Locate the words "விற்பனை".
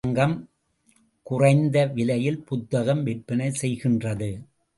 3.03-3.49